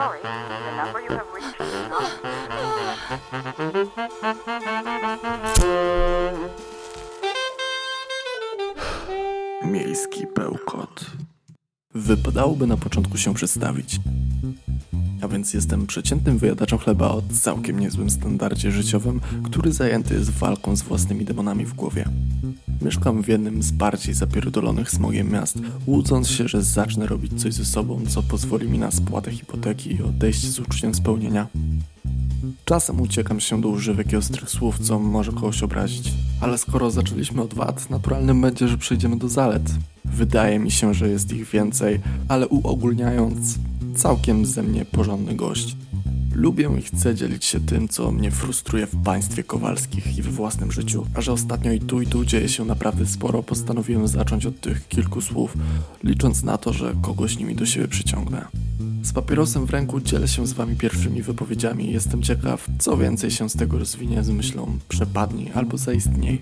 sorry. 0.00 0.20
The 0.22 0.76
number 0.76 1.00
you 1.00 1.10
have 1.10 1.28
reached 1.34 1.60
is. 1.60 1.70
Miejski 9.64 10.26
bełkot. 10.36 11.06
Wypadałoby 11.94 12.66
na 12.66 12.76
początku 12.76 13.18
się 13.18 13.34
przedstawić. 13.34 14.00
A 15.22 15.28
więc 15.28 15.54
jestem 15.54 15.86
przeciętnym 15.86 16.38
wyjadaczem 16.38 16.78
chleba 16.78 17.08
o 17.08 17.22
całkiem 17.42 17.80
niezłym 17.80 18.10
standardzie 18.10 18.70
życiowym, 18.70 19.20
który 19.44 19.72
zajęty 19.72 20.14
jest 20.14 20.30
walką 20.30 20.76
z 20.76 20.82
własnymi 20.82 21.24
demonami 21.24 21.64
w 21.66 21.74
głowie. 21.74 22.04
Mieszkam 22.82 23.22
w 23.22 23.28
jednym 23.28 23.62
z 23.62 23.70
bardziej 23.70 24.14
zapierdolonych 24.14 24.90
smogiem 24.90 25.30
miast, 25.30 25.58
łudząc 25.86 26.28
się, 26.28 26.48
że 26.48 26.62
zacznę 26.62 27.06
robić 27.06 27.42
coś 27.42 27.54
ze 27.54 27.64
sobą, 27.64 28.00
co 28.08 28.22
pozwoli 28.22 28.68
mi 28.68 28.78
na 28.78 28.90
spłatę 28.90 29.30
hipoteki 29.30 29.94
i 29.94 30.02
odejść 30.02 30.46
z 30.46 30.58
uczuciem 30.58 30.94
spełnienia. 30.94 31.46
Czasem 32.64 33.00
uciekam 33.00 33.40
się 33.40 33.60
do 33.60 33.68
używek 33.68 34.12
i 34.12 34.16
ostrych 34.16 34.50
słów, 34.50 34.78
co 34.78 34.98
może 34.98 35.32
kogoś 35.32 35.62
obrazić. 35.62 36.12
Ale 36.40 36.58
skoro 36.58 36.90
zaczęliśmy 36.90 37.42
od 37.42 37.54
wad, 37.54 37.90
naturalnym 37.90 38.40
będzie, 38.40 38.68
że 38.68 38.78
przejdziemy 38.78 39.18
do 39.18 39.28
zalet. 39.28 39.74
Wydaje 40.04 40.58
mi 40.58 40.70
się, 40.70 40.94
że 40.94 41.08
jest 41.08 41.32
ich 41.32 41.50
więcej, 41.50 42.00
ale 42.28 42.48
uogólniając, 42.48 43.58
całkiem 43.94 44.46
ze 44.46 44.62
mnie 44.62 44.84
porządny 44.84 45.34
gość. 45.34 45.76
Lubię 46.34 46.70
i 46.78 46.82
chcę 46.82 47.14
dzielić 47.14 47.44
się 47.44 47.60
tym, 47.60 47.88
co 47.88 48.12
mnie 48.12 48.30
frustruje 48.30 48.86
w 48.86 49.02
państwie 49.02 49.42
kowalskich 49.42 50.18
i 50.18 50.22
we 50.22 50.30
własnym 50.30 50.72
życiu. 50.72 51.06
A 51.14 51.20
że 51.20 51.32
ostatnio 51.32 51.72
i 51.72 51.80
tu 51.80 52.02
i 52.02 52.06
tu 52.06 52.24
dzieje 52.24 52.48
się 52.48 52.64
naprawdę 52.64 53.06
sporo, 53.06 53.42
postanowiłem 53.42 54.08
zacząć 54.08 54.46
od 54.46 54.60
tych 54.60 54.88
kilku 54.88 55.20
słów, 55.20 55.56
licząc 56.04 56.42
na 56.42 56.58
to, 56.58 56.72
że 56.72 56.94
kogoś 57.02 57.36
nimi 57.36 57.54
do 57.54 57.66
siebie 57.66 57.88
przyciągnę. 57.88 58.46
Z 59.02 59.12
papierosem 59.12 59.66
w 59.66 59.70
ręku 59.70 60.00
dzielę 60.00 60.28
się 60.28 60.46
z 60.46 60.52
wami 60.52 60.76
pierwszymi 60.76 61.22
wypowiedziami 61.22 61.92
jestem 61.92 62.22
ciekaw, 62.22 62.66
co 62.78 62.96
więcej 62.96 63.30
się 63.30 63.50
z 63.50 63.56
tego 63.56 63.78
rozwinie 63.78 64.24
z 64.24 64.30
myślą 64.30 64.78
przepadnij 64.88 65.50
albo 65.54 65.78
zaistniej. 65.78 66.40